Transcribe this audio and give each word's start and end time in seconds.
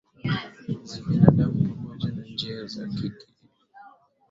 za 0.83 1.01
binadamu 1.01 1.75
pamoja 1.75 2.09
na 2.11 2.23
njia 2.25 2.65
za 2.67 2.87
kike 2.87 3.27